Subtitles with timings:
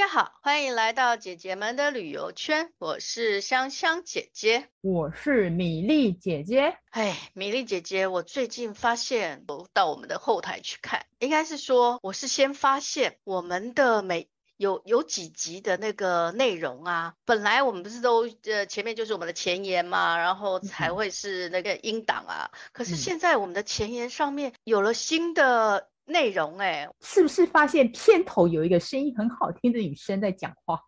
[0.00, 2.72] 大家好，欢迎来到姐姐们的旅游圈。
[2.78, 6.78] 我是香香姐姐，我是米粒姐姐。
[6.88, 25.89] 哎，米粒姐姐，我最近发现，我到我们的后台去看，应该是说，我是先发现我们的每有有几集的那个内容啊，本来我们不是都呃前面就是我们的前言嘛，然后才会是那个音档啊，嗯、可是现在我们的前言上面有了新的。
[26.10, 30.80] 内容哎，是不是发现片头有一个声音很好听的女生在讲话？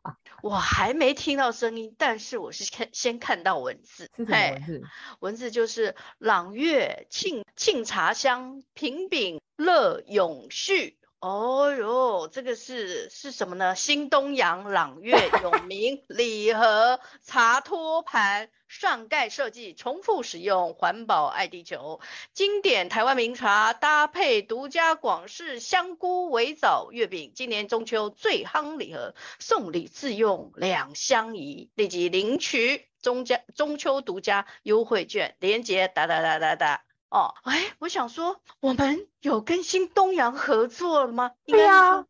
[0.43, 4.11] 我还没听到声音，但是我是看先看到文字。
[4.17, 4.83] 是什么文字？
[5.21, 10.99] 文字就是朗月沁沁茶香，平饼乐永续。
[11.23, 13.77] 哦哟，这个是是什么呢？
[13.77, 22.01] 新东阳朗月 永明礼盒茶托盘，上盖设计，重复使用，环保爱地球，
[22.35, 36.83] 经典台湾名茶搭配独家广式香菇围枣月饼，今年中秋最夯礼盒，送礼自用两相宜，立即领取中家中秋独家优惠券，链接哒哒哒哒哒。
[37.13, 41.33] 哦，哎，我想说，我们有跟新东阳合作了吗？
[41.45, 42.07] 对呀、啊，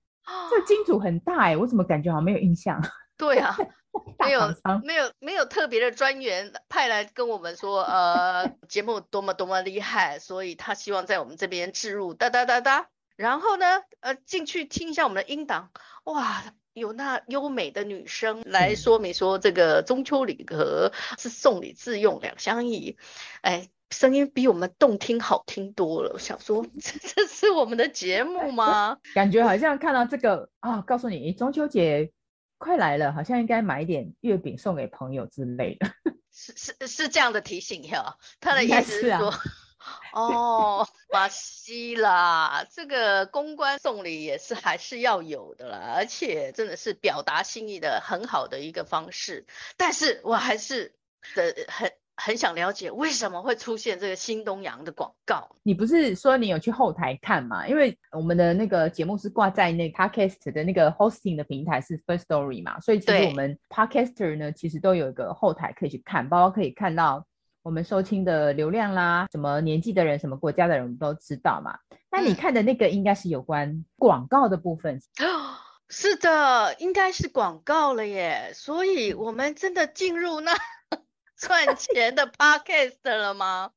[0.48, 2.80] 这金主很大哎，我怎么感觉好像没有印象？
[3.18, 3.56] 对啊，
[4.20, 4.40] 没有，
[4.84, 12.86] 没有，没有特别的专员派来跟我们说，呃， 节目多么多么厉害，所以他希望在我们这边置入哒哒哒哒。
[13.16, 15.70] 然后呢，呃，进去听一下我们的音档，
[16.04, 16.44] 哇，
[16.74, 22.96] 有那优美的女声来说明说，这个中秋礼盒是送礼自用两相宜，
[23.40, 23.68] 哎。
[23.92, 28.98] 声音比我们动听好听多了，我想说， 这这是我们的节目吗？
[29.14, 32.10] 感觉好像看到这个啊、哦，告诉你中秋节
[32.58, 35.86] 快来了，好像应该买一点月饼送给朋友之类的。
[36.32, 39.34] 是是是这样的提醒哟，他的意思是说，
[40.14, 49.46] 哦，巴西啦，这个公关送礼也是还是要有的啦，而且真的是表达心意的很好的一个方式。
[49.76, 50.96] 但是我还是
[51.34, 51.92] 的很。
[52.16, 55.48] 很想了解为什么会出现这个新东阳的广告？
[55.62, 57.66] 你不是说你有去后台看吗？
[57.66, 67.24] 因为我们的那个节目是挂在那个 Podcast 的那个 hosting 的平台是 First Story 嘛，所以其实我们 Podcaster 呢，其实都有一个后台可以去看，包括可以看到
[67.62, 71.76] 我们收听的流量啦，什么年纪的人，什么国家的人，我们都知道嘛。
[72.10, 75.00] 那你看的那个应该是有关广告的部分。
[75.20, 75.56] 哦，
[75.88, 78.52] 是的，应该是广告了耶。
[78.54, 80.52] 所以我们真的进入那。
[81.46, 83.70] 赚钱的 podcast 了吗？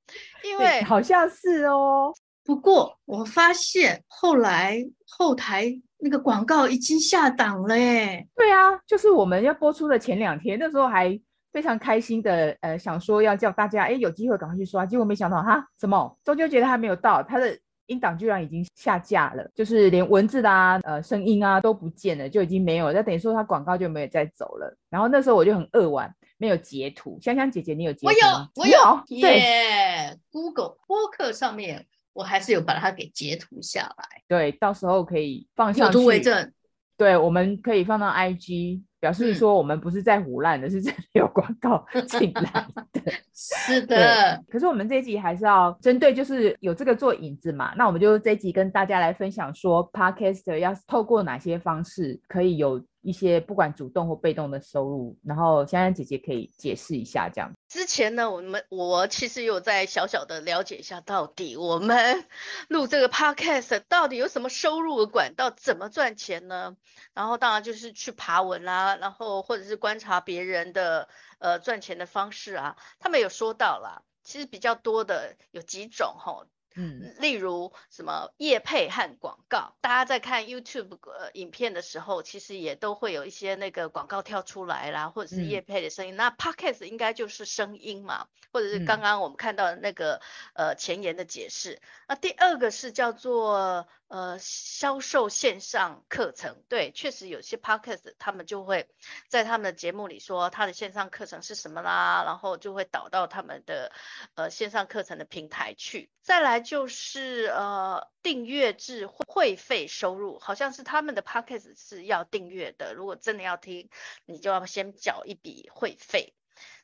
[0.44, 2.14] 因为好像是哦。
[2.44, 4.78] 不过我发现后来
[5.10, 8.28] 后台那个广告已经下档了耶。
[8.36, 11.20] 对啊，就是我们要播出的前两天，那时候还
[11.52, 14.86] 非常开心的，呃，想说要叫大家，哎，有机会赶快去刷。
[14.86, 22.94] 结果没想到哈，什么中秋节的还没有到，它的音档居然已经下架了，就是连文字啊、呃声音啊都不见了，就已经没有了。
[22.94, 24.72] 那等于说它广告就没有再走了。
[24.92, 26.14] 然后那时候我就很扼腕。
[26.38, 28.50] 没有截图，香香姐姐，你有截图吗？
[28.56, 34.22] 我有，我有，耶！Google 播客上面我还是有把它给截图下来。
[34.28, 35.98] 对，到时候可以放上去。
[35.98, 36.52] 有图为证。
[36.98, 43.02] 对，我们可以放到 IG，表示说我们不是在胡乱的，嗯、是真的有广告 进来的。
[43.34, 44.42] 是的。
[44.50, 52.82] 可是我们这一集还是要针对，就是有这个做引子嘛，那我们就这一集跟大家来分享说，Podcaster 要透过哪些方式可以有。
[53.06, 57.54] 一些不管主动或被动的收入，然后香香姐姐可以解释一下这样。
[57.70, 62.26] 之前呢，我们我其实有在小小的了解一下，到底我们
[62.68, 66.76] 录这个 podcast 到底有什么收入的管道，怎么赚钱呢？
[67.14, 71.08] 然后当然就是去爬文啦，然后或者是观察别人的
[71.38, 76.48] 呃赚钱的方式啊，他们有说到啦，其实比较多的有几种吼。
[76.76, 86.16] 嗯，例如什么业配和广告，大家在看 YouTube 呃影片的时候，其实也都会有一些那个广告跳出来啦，或者是业配的声音。
[86.16, 90.22] 嗯、那 Podcast 应该就是声音嘛，或者是刚刚我们看到的那个、
[90.54, 91.82] 嗯、呃前言的解释。
[92.08, 98.90] 那第二个是叫做呃销售线上课程，对，确实有些 Podcast 他们就会
[99.30, 103.92] 在他们的节目里说他的线上课程是什么啦，然后就会导到他们的
[104.34, 106.10] 呃线上课程的平台去。
[106.22, 106.66] 再来。
[106.66, 112.96] 就是呃订阅制会费收入，好像是他们的 podcast 是要订阅的。
[112.96, 113.90] 如果真的要听，
[114.26, 116.34] 你就要先缴一笔会费。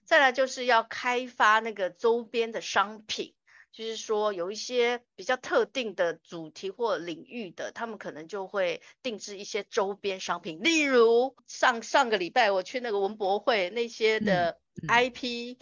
[0.04, 3.34] 再来就是要开发那个周边的商品，
[3.72, 10.62] 就是说有一些比较特定的主题或领域的，他们可能就会定制一些周边商品。
[10.62, 15.58] 例如上上个礼拜我去那个文博会那些的 IP，嗯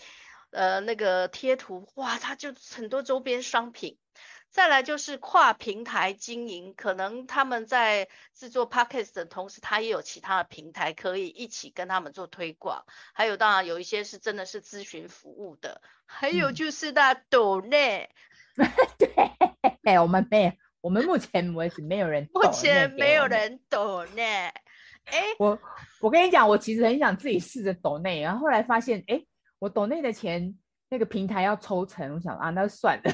[0.51, 3.97] 嗯、呃那个贴图，哇，它就很多周边商品。
[4.51, 12.83] 再来就是跨平台经营，可能他们在制作 Podcast 的同时，他也有其他的平台可以一起跟他们做推广。
[13.13, 18.09] 还有当然有一些是真的是咨询服务的，还有就是那抖内，
[19.83, 20.51] 对，我们没有，
[20.81, 24.51] 我们目前为止没有人，目前没有人抖内。
[25.05, 25.57] 哎，我
[26.01, 29.23] 我跟你讲，我其实很想自己试着抖内，然后后来发现，哎，
[29.59, 30.57] 我抖内的钱
[30.89, 33.11] 那个平台要抽成，我想啊，那算了。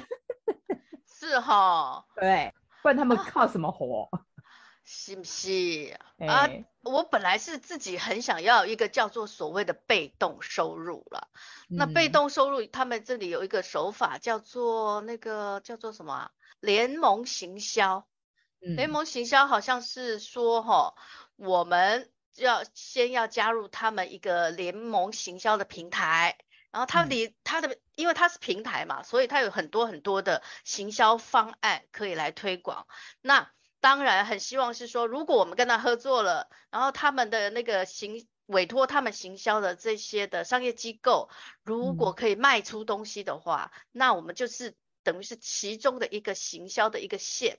[1.25, 4.07] 是哈，对，不然他们靠什么活？
[4.11, 4.21] 啊、
[4.85, 5.49] 是不是、
[6.19, 6.49] 欸、啊？
[6.83, 11.27] 我本来是自己很想要一个叫做所谓的被动收入了。
[11.69, 16.31] 嗯、那被动收入，他们这里有一个手法叫做那个叫做什么、啊？
[16.59, 18.05] 联盟行销。
[18.61, 20.93] 嗯、联盟行销好像是说哈，
[21.35, 26.37] 我们要先要加入他们一个联盟行销的平台。
[26.75, 32.85] 然后它离它的，因为它是平台嘛，所以它有很多很多的行销方案可以来推广。
[33.21, 33.49] 那
[33.79, 41.29] 当然很希望是说，如果我们跟他合作了，然后他们的那个行委托他们行销的这些的商业机构，
[41.63, 47.57] 如果可以卖出东西的话，嗯、那我们就是等于是其中的一个行销的一个线，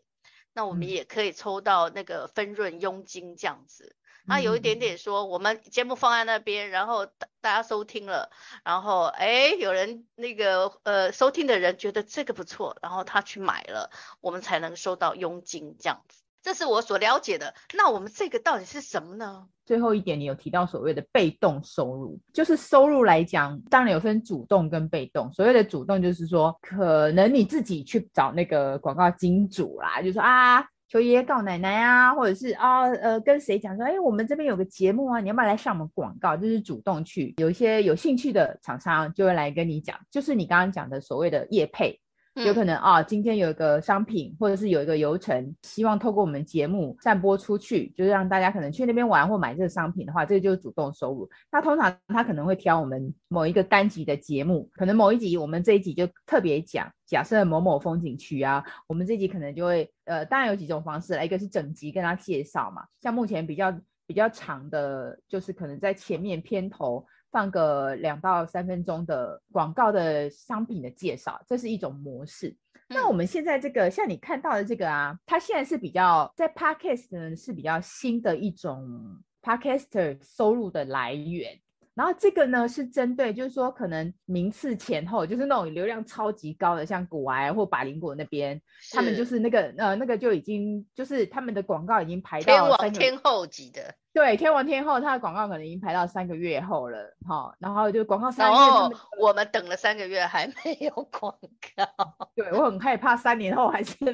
[0.52, 3.95] 那我们也可以抽到那个分润佣金这样子。
[4.26, 8.30] 那有一点点说，我们节目放在那边，然后大大家收听了，
[8.64, 13.90] 然后哎，有人那个呃收听的人觉得这个不错，然后他去买了，
[14.20, 16.22] 我们才能收到佣金这样子。
[16.42, 17.54] 这是我所了解的。
[17.74, 19.46] 那我们这个到底是什么呢？
[19.64, 25.32] 最后一点，你有提到所谓的被动收入，就是收入来讲，当然有分主动跟被动。
[25.32, 30.64] 所谓的主动就是说，可能你自己去找那个广告金主啦，就说啊。
[30.88, 36.36] 求爷爷告奶奶啊，或者是啊呃跟谁讲说，哎，我们这边有个节目啊，你要不要来上我们广告？
[36.36, 42.00] 就是主动去，有一些有兴趣的厂商就会来跟你讲，就是你刚刚讲的所谓的业配。
[42.44, 51.28] 有可能啊，今天有一个商品，或者是有一个流程，希望透过我们节目散播出去，就是让大家可能去那边玩或买这个商品的话，这个就是主动收入。
[51.50, 63.74] 那通常他可能会挑我们某一个单集的节目，可能某一集我们这一集就特别讲，假设某某风景区啊，我们这一集可能就会呃，当然有几种方式来，一个是整集跟他介绍嘛，像目前比较
[64.06, 67.06] 比较长的，就是可能在前面片头。
[67.30, 72.48] 放个两到三分钟的广告的商品的介绍，这是一种模式。
[72.88, 81.58] 嗯、那我们现在这个像你看到的这个啊，它现在是比较在 Podcast 呢是比较新的一种 Podcaster 收入的来源。
[81.94, 88.60] 然后这个呢是针对，就是说可能名次前后，就是那种流量超级高的，像古癌或百灵果那边，
[88.92, 93.94] 他们就是那个呃那个就已经就是他们的广告已经排到天王天后级的。
[94.16, 98.90] 对，天王天后他的广告可能已经排到三个月后了，哈，然后就广告三个月，然后
[99.20, 101.38] 我们等了三个月还没有广
[101.76, 101.86] 告。
[102.34, 104.12] 对，我很害怕三年后还是没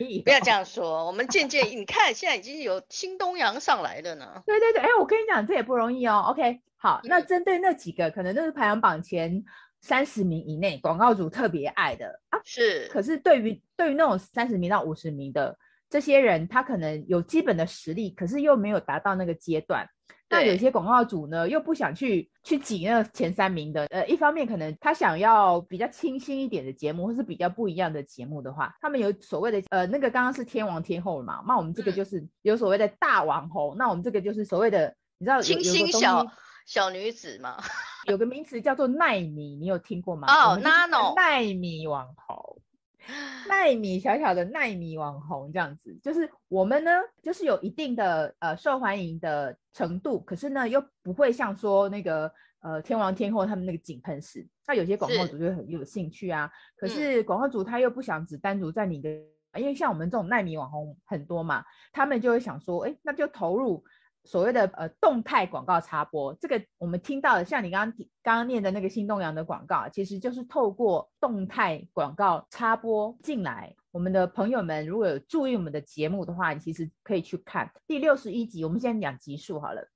[0.00, 0.22] 有。
[0.24, 4.42] 不要这样说，我们渐渐你看现在已经有新东阳上来了呢。
[4.44, 6.24] 对对对，哎，我跟你讲这也不容易哦。
[6.30, 6.60] OK。
[6.76, 9.44] 好，那针对那几个可能就是排行榜前
[9.80, 12.88] 三十名以内广告主特别爱的啊，是。
[12.88, 15.56] 可是对于对于那种三十名到五十名的
[15.94, 19.88] 这些人，他可能有基本的实力，可是又没有达到那个阶段。
[20.28, 23.86] 那有些广告主呢，又不想去去挤那前三名的。
[23.90, 36.26] 呃，一方面可能他想要比较清新一点的节目，或是比较不一样的节目的话，他们有所谓的呃那个刚刚是天王天后嘛，那我们这个就是有所谓的大网红，嗯、那我们这个就是所谓的你知道清新小。
[36.66, 37.62] 小女子嘛，
[38.08, 40.26] 有个名词叫做奈米，你有听过吗？
[40.26, 42.58] 哦，nano 奈米网红，
[43.48, 46.90] 奈米小小的奈米网红这样子，就是我们呢，
[47.22, 52.30] 就是有一定的呃受欢迎的程度，可是呢又不会像说那个
[52.60, 59.10] 呃天王天后他们那个井喷式，那有些广告主就很有兴趣啊，是可是广告主他又不想只单独在你的，
[59.52, 63.84] 嗯、因为像我们这种奈米网红很多嘛，他们就会想说，哎，那就投入。
[64.24, 73.74] 所谓的呃动态广告插播，这个我们听到的，像你刚刚刚刚念的那个新东阳的广告，其实就是透过动态广告插播进来。
[73.90, 78.64] 我们的朋友们如果有注意我们的节目的话，你其实可以去看第六十一集。
[78.64, 79.86] 我们现在讲集数好了，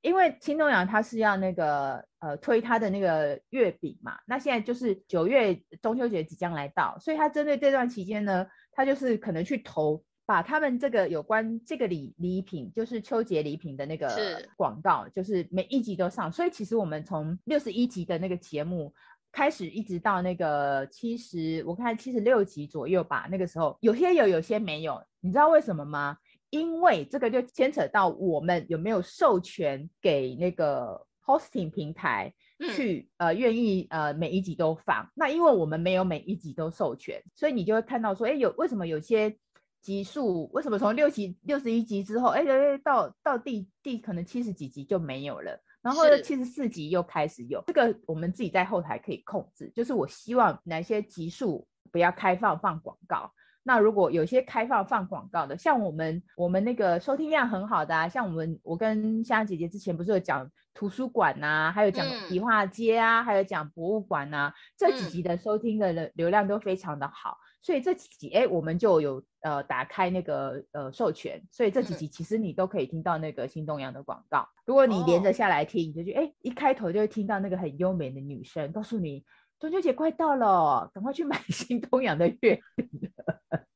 [0.00, 10.02] 因为新东阳他是要那个呃推他的那个月饼嘛，那现在就是九月中秋节即将来到，所以他针对这段期间呢，他就是可能去投。
[10.26, 14.08] 把他们这个有关这个礼礼品，就是秋节礼品的那个
[14.56, 16.30] 广告，是就是每一集都上。
[16.32, 18.92] 所以其实我们从六十一集的那个节目
[19.30, 23.28] 开始，一直到那个七十，我看七十六集左右吧。
[23.30, 25.02] 那个时候有些有，有些没有。
[25.20, 26.16] 你知道为什么吗？
[26.50, 32.32] 因为这个就牵扯到我们有没有授权给那个 hosting 平台，
[32.76, 35.10] 去呃愿意呃每一集都放。
[35.14, 39.36] 那因为我们没有每一集都授权，所以你就会看到说，哎，有为什么有些
[39.84, 47.62] 集数为什么从六集六十一集之后，哎哎到到第第可能七十几集就没有了，然后七十四集又开始有。
[47.66, 53.30] 这个我们自己在后台可以控制，就是我希望哪些集数不要开放放广告。
[53.66, 74.46] 那如果有些开放放广告的，像我们我们那个收听量很好的啊，像我们我跟香香姐姐之前不是有讲图书馆呐，还有讲迪化街啊，嗯、还有讲博物馆呐、啊，这几集的收听的流量都非常的好，嗯、所以这几集哎我们就有呃打开那个呃授权，所以这几集其实你都可以听到那个新东阳的广告。
[74.66, 79.24] 如果你连着下来听，你就觉得哎一开头就会听到那个很优美的女声，告诉你。
[79.58, 83.10] 中秋节快到了，赶快去买 新东阳的月饼。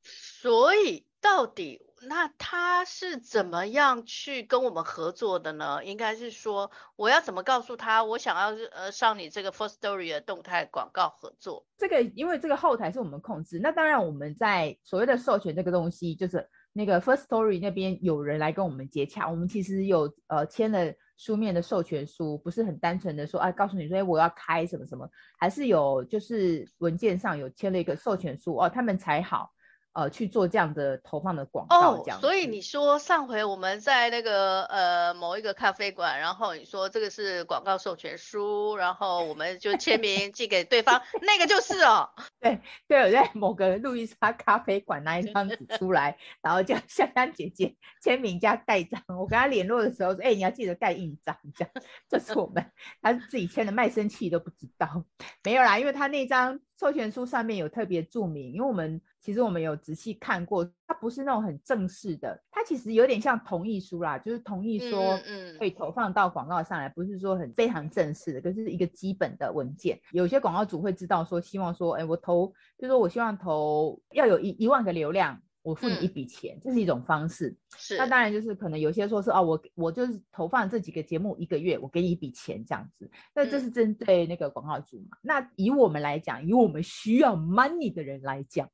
[0.02, 5.84] 所以到底那他是怎么样去跟我们合作的呢？
[5.84, 11.66] 应该是说，我要怎么告诉他，我想要呃上你这个 First Story 的动态广告合作？
[11.76, 20.92] 这个因为这个后台是我们控制，那当然我们在所谓的授权这个东西，就是那个 First Story 那边有人来跟我们接洽，我们其实有呃签了。
[21.18, 25.04] 书面的授权书不是很单纯的说，哎，告诉你说，哎，我要开什么什么，
[25.36, 29.50] 还是有就是文件上有签了一个授权书哦，他们才好。
[29.98, 32.18] 呃，去做这样的投放的广告，这样。
[32.18, 42.08] 哦，所以你说上回我们在那个呃某一个咖啡馆，然后你说这个是广告授权书，然后我们就签名寄给对方，那个就是哦。
[42.38, 49.02] 对 对，我在某个路易莎咖啡馆拿一张纸出来，然后叫香香姐姐签名加盖章。
[49.08, 51.72] 我跟她联络的时候说，哎，你要记得盖印章，这样。
[52.08, 52.64] 这是我们，
[53.02, 55.04] 她是自己签的，卖身契都不知道。
[55.42, 59.02] 没有啦，因为她那张授权书上面有特别注明，因为我们。
[59.20, 65.18] 其实我们有仔细看过，它不是那种很正式的，它其实有点像同意书啦，就是同意说
[65.58, 69.98] 可以投放到广告上来，不是说很非常正式的，可是一个基本的文件。
[70.12, 72.46] 有些广告主会知道说，希望说，哎，我投，
[72.78, 77.54] 就是说我希望投要有一一万个流量，我付你一笔钱，嗯、这是一种方式。
[77.76, 83.10] 是，那当然就是可能有些说是哦，我我就是投放这几个节目一个月，我给你一笔钱这样子。
[83.34, 85.16] 那这是针对那个广告主嘛？
[85.16, 88.70] 嗯、那以我们来讲，以我们需要 money 的人来讲。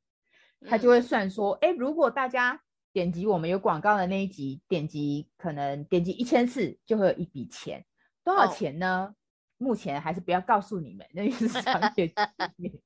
[0.69, 2.61] 他就会算说，哎，如果大家
[2.93, 7.85] 点击我们有广告的那一集，点击可能点击一千次，就会有一笔钱，
[8.25, 9.09] 多少钱呢？
[9.11, 9.15] 哦、
[9.59, 12.15] 目前还是不要告诉你们，那是商 业机
[12.57, 12.81] 密。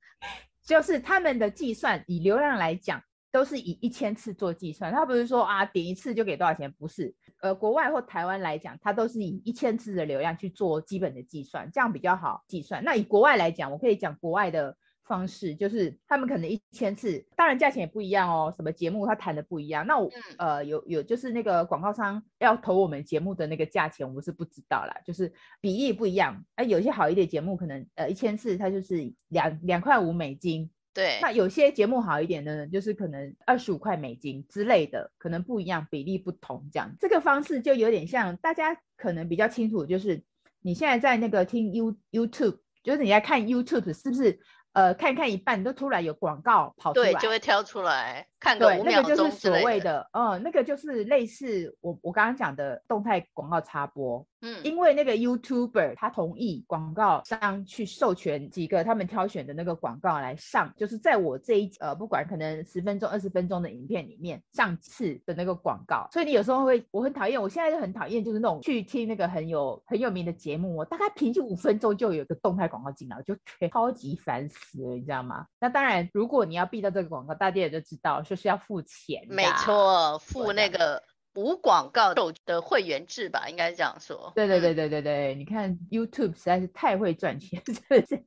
[0.65, 4.93] 就是他们的计算，以流量来讲，都是以一千次做计算。
[4.93, 7.15] 他不是说啊，点一次就给多少钱，不是。
[7.41, 12.83] 呃，国外或台湾来讲，它都是以一千次的流量去做基本的计算，这样比较好计算。
[12.83, 14.77] 那以国外来讲，我可以讲国外的。
[15.09, 18.53] 方式就是他们可能一千次，当然价钱也不一样哦。
[18.55, 19.87] 什么节目他谈的不一样？
[19.87, 26.45] 那我、嗯、呃有有就是那个广告商要投我们节目的那个价钱，我是不知道啦，就是比例不一样。
[26.57, 31.19] 哎、呃，有些好一点节目可能呃一千次它就是两两块五美金，对。
[31.23, 36.95] 那有些节目好一点的呢，就是可能二十五块美金之类的，可能不一样，比例不同这样。
[37.01, 40.23] 这个方式就有点像大家可能比较清楚，就是
[40.61, 44.39] 你现在在那个听 You YouTube，就是你在看 YouTube 是不是？
[44.79, 49.59] 呃，看看一半都突然有广告跑出来，对，就会跳出来看个五秒钟之类的。
[49.61, 54.25] 那个就是所谓的，嗯，那个就是类似我我刚刚讲的动态广告插播。
[54.41, 73.37] 嗯，因为那个 YouTuber 他同意广告商去授权几个他们挑选的那个广告来上，就是在我这一呃不管可能十分钟、二十分钟的影片里面上次的那个广告，所以你有时候会我很讨厌，我现在就很讨厌就是那种去听那个很有很有名的节目，我大概平均五分钟就有一个动态广告进来，就
[73.71, 75.47] 超级烦死了，你知道吗？
[75.59, 81.03] 那当然，如果你要避到这个广告，大家也就知道就是要付钱，没错，付那个。
[81.39, 84.33] 无广告的会员制吧，应该是这样说。
[84.35, 88.25] 对对对对对对，嗯、你看 YouTube 实在是太会赚钱， 是不是？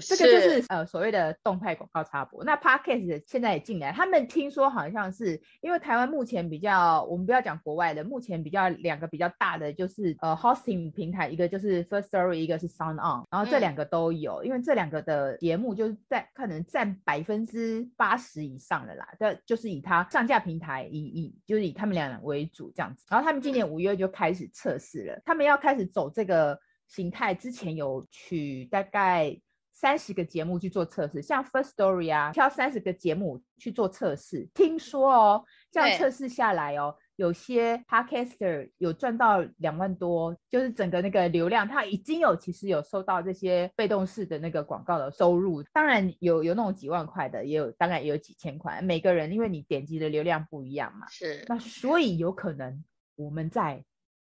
[0.00, 2.44] 这个就是呃所谓的动态广告插播。
[2.44, 23.04] 那 Podcast 现在也进来，他们听说好像是因为台湾目前比较，我们不要讲国外的，目前比较两个比较大的就是呃 Hosting 平台，一个就是 First Story，一个是 Sound On，然后这两个都有，嗯、因为这两个的节目就是在可能占百分之八十以上的啦，这就是以它上架平台以以就是以他们俩为主这样子。
[23.08, 29.38] 然后他们今年五月就开始测试了，嗯、他们要开始走这个形态之前有取大概。
[29.76, 34.48] 三十个节目去做测试，像 First Story 啊，挑三十个节目去做测试。
[34.54, 45.62] 听说哦，这样测试下来哦，有些 Podcaster 有赚到两万多，就是整个那个流量，他已经有其实有收到这些被动式的那个广告的收入。
[45.74, 48.80] 当然有有那种几万块的，也有当然也有几千块。
[48.80, 51.44] 每个人因为你点击的流量不一样嘛，是。
[51.48, 52.82] 那所以有可能
[53.14, 53.84] 我们在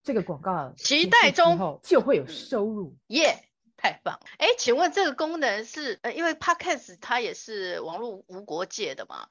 [0.03, 3.29] 这个广告期待中就会有收入，耶。
[3.29, 3.50] Yeah.
[3.81, 4.21] 太棒了！
[4.39, 9.27] 哎，请问这个功能是呃，因为 Podcast 它也是网络无国界的嘛？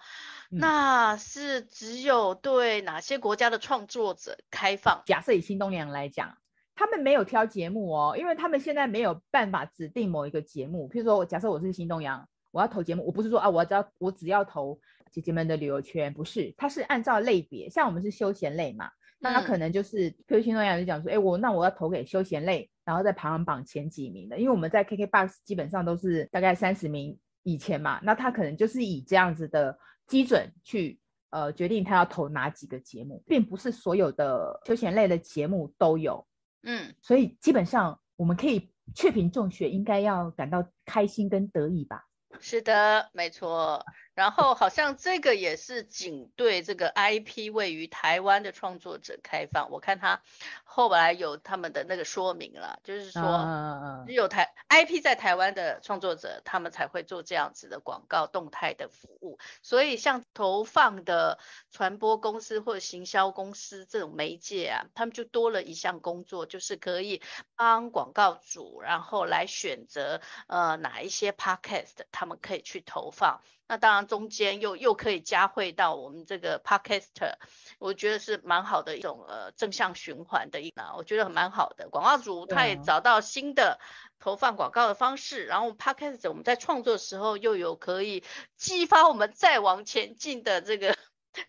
[0.52, 5.04] 嗯、那是只有对哪些国家的创作者开放？
[5.06, 6.36] 假设以新东阳来讲，
[6.76, 10.90] 他们没有挑节目哦，因为他们现在没有办法指定某一个节目。
[10.90, 14.80] 譬如说，假设我是新东阳，我要投节目，我不是说啊，我只要我只要投
[15.12, 18.90] 姐姐们的旅游圈，不是，它是按照类别，像我们是休闲类嘛。
[19.22, 29.78] 那他可能就是，譬如新东阳就讲说，哎、欸，我那我要投给休闲类，然后在排行榜前几名的，因为我们在 KKBOX 基本上都是大概三十名以前嘛，那他可能就是以这样子的
[30.08, 36.26] 基准去呃决定他要投哪几个节目，并不是所有的休闲类的节目都有，
[36.64, 42.08] 嗯，所以基本上我们可以雀屏中学应该要感到开心跟得意吧？
[42.40, 43.86] 是的，没错。
[44.20, 49.72] 然后好像这个也是仅对这个 IP 位于台湾的创作者开放。
[49.72, 50.22] 我看他
[50.66, 59.40] 后来有他们的那个说明了，就是说只有台 IP 在台湾的创作者，他们才会做这样子的广告动态的服务。
[59.64, 61.40] 所以像投放的
[61.72, 67.22] 传播公司或者行销公司这种媒介啊，他们就多了一项工作，就是可以
[67.56, 73.40] 帮广告主，然后来选择呃哪一些 Podcast 他们可以去投放。
[73.70, 77.36] 那当然，中间又又可以加惠到我们这个 Podcaster，
[77.78, 81.88] 我觉得是蛮好的一种呃正向循环的一个，我觉得蛮好的。
[81.88, 83.80] 广告主他也找到新的
[84.18, 88.24] 投放广告的方式，然后 Podcaster 我们在创作的时候又有可以
[88.58, 90.98] 激发我们再往前进的这个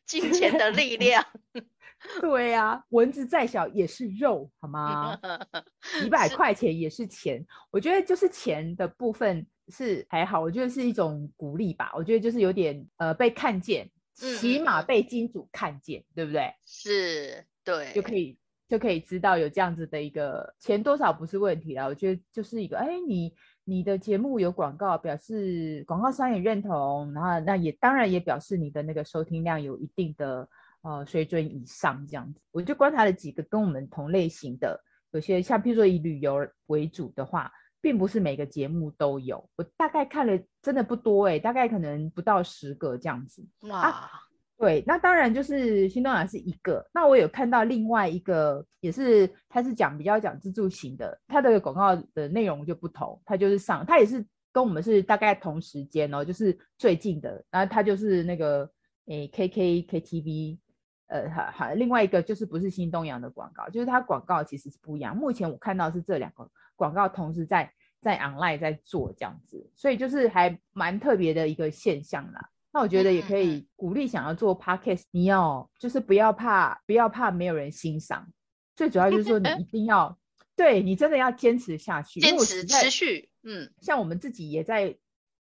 [0.04, 1.24] 金钱的力量。
[2.20, 5.18] 对呀、啊，蚊子再小也是肉，好吗？
[6.02, 9.46] 几百块钱也是钱，是我觉得就是钱的部分。
[9.70, 11.92] 是还好，我觉得是一种鼓励吧。
[11.94, 16.52] 我觉得就是有点呃被看见，起码被金主看见，嗯、对不对？
[16.66, 21.86] 是，对，就可以就可以知道有这样子的一个钱多少不是问题啦。
[21.86, 23.32] 我觉得就是一个，哎，你
[23.64, 30.48] 你的节目有广告，表示广告商也认同，然后那也当然也表示你的那个收听量有一定的
[30.82, 32.40] 呃水准以上这样子。
[32.50, 37.52] 我就观察了几个跟我们同类型的，有些像譬如说以旅游为主的话。
[37.80, 43.42] 并不是每个节目都有，我大概看了真的不多哎、欸，大概可能不到十个这样子。
[43.60, 44.10] 哇、啊，
[44.58, 58.70] 对，那当然就是新东阳是一个，那我有看到另外一个，也是他是讲比较讲自助型的，他的广告的内容就不同，他就是上，他也是跟我们是大概同时间哦，就是最近的，然后他就是那个
[59.06, 60.58] 诶、欸、K K K T V，
[61.06, 65.16] 呃，好好，另外一个就是不是新东阳的广告，就是他广告其实是不一样。
[65.16, 66.46] 目前我看到是这两个。
[66.80, 72.48] 广告同时在在 online 在做这样子，所以就是还蛮特别的一个现象啦。
[72.72, 78.26] 那我觉得也可以鼓励想要做 podcast，你要就是不要怕，不要怕没有人欣赏。
[78.74, 80.18] 最主要就是说你一定要，
[80.56, 83.28] 对你真的要坚持下去，坚持持续。
[83.42, 84.96] 嗯，像我们自己也在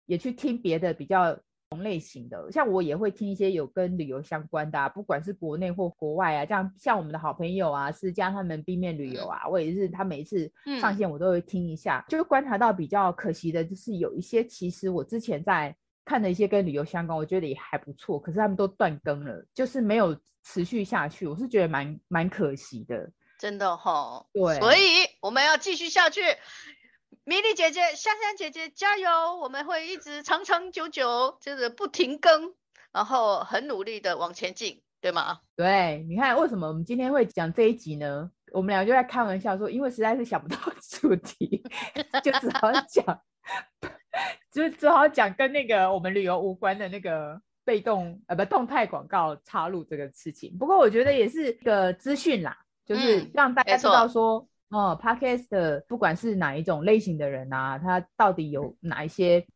[0.07, 1.39] 也去听别的比较。
[1.71, 10.51] 同类型的，像我也会听一些有跟旅游相关的，啊，不管是国内或国外啊，这样像我们的好朋友啊，是加他们 B 面旅游啊，嗯、我也是，他每一次
[10.81, 15.75] 上线我都会听一下，嗯、就是观察到比较可惜的，就是有一些其实我之前在
[16.05, 24.79] 看的一些跟旅游相关，我觉得也还不错，可是他们都断更了，就是没有持续下去，我是觉得蛮蛮可惜的，真的哈、哦，对，所以
[25.21, 26.21] 我们要继续下去。
[27.29, 29.11] 米莉姐姐、香香姐姐加油！
[29.43, 32.55] 我们会一直长长久久，就是不停更，
[32.93, 35.41] 然后很努力的往前进，对吗？
[35.57, 38.31] 对，你看为什么我们今天会讲这一集呢？
[38.53, 40.57] 我们俩就在开玩笑说，因为实在是想不到
[40.89, 41.61] 主题，
[42.23, 43.21] 就只好讲，
[44.55, 50.57] 就只好讲跟那个我们旅游无关的那个被动呃不动态广告插入这个事情。
[50.57, 54.39] 不过我觉得也是一个资讯啦，就是让大家知道说。
[54.39, 59.47] 嗯哦，Podcast 的不管是哪一种类型的人啊，他到底有哪一些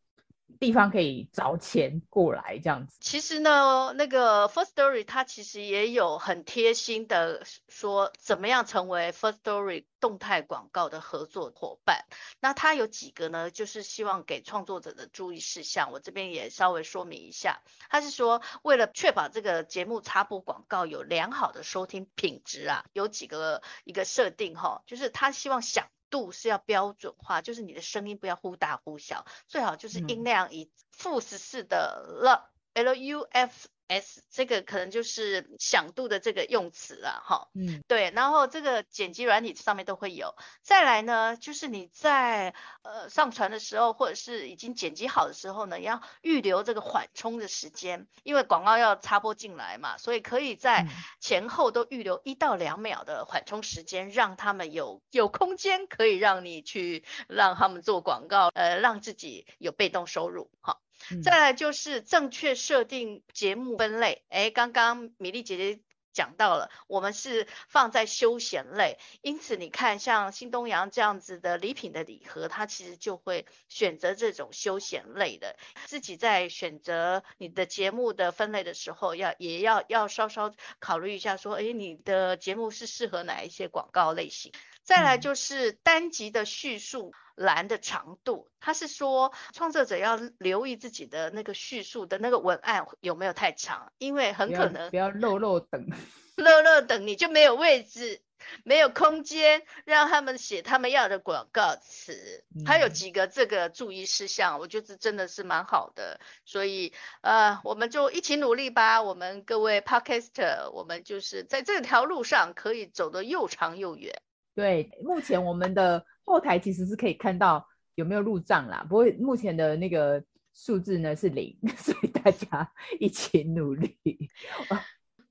[0.58, 2.96] 地方可以找钱过来这样子？
[3.00, 12.04] 其实呢，那个 First Story 它其实也有很贴心的说，怎么样成为 First Story 动态广告的合作伙伴。
[12.40, 13.50] 那它有几个呢？
[13.50, 17.60] 就是希望给创作者的注意事项，我这边也稍微说明一下。
[17.88, 32.50] 他是说，为了确保这个节目插播广告有良好的收听品质啊，有几个一个设定哈，就是他希望想度是要标准化，就是你的声音不要忽大忽小，最好就是音量以负十四的了。
[32.74, 33.68] L U F。
[33.90, 40.36] S 这个可能就是响度的这个用词了哈，嗯，对，然后这个剪辑软体上面都会有。
[40.62, 50.86] 再来呢，就是你在呃上传的时候，或者是已经剪辑好的时候呢，要预留这个缓冲的时间，因为广告要插播进来嘛，所以可以在
[51.18, 60.80] 前后都预留一到两秒的缓冲时间，让他们有有空间可以让你去让他们做广告，呃，让自己有被动收入，好。
[61.22, 65.82] 再来就是正确设定节目分类，哎，刚刚米粒姐姐
[66.12, 75.56] 讲到了，我们是放在休闲类，因此你看像新东阳这样子的礼品的礼盒，它其实就会选择这种休闲类的。
[75.86, 84.52] 自己在选择你的节目的分类的时候，要也要要稍稍考虑一下，说，哎，你的节目是适合哪一些广告类型。
[84.82, 95.88] 再来就是单集的叙述栏的长度，他是说创作者要留意自己的那个叙述的那个文案有没有太长，因为很可能不要漏漏等，
[96.36, 98.20] 漏漏等你就没有位置，
[98.62, 102.44] 没有空间让他们写他们要的广告词。
[102.66, 114.20] 还有几个这个注意事项，我觉得真的是蛮好的，所以呃，我们就一起努力吧，我们各位 Podcaster，我们就是在这条路上可以走得又长又远。
[114.54, 117.66] 对，目前我们的后台其实是可以看到
[117.96, 120.22] 有没有入账啦，不过目前的那个
[120.54, 123.98] 数字呢是零， 所以大家一起努力。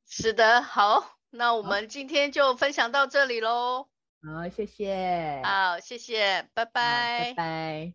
[0.08, 3.88] 是的，好，那我们今天就分享到这里喽。
[4.22, 5.42] 好，谢谢。
[5.44, 6.72] 好，谢谢，拜拜。
[6.74, 7.88] 拜拜。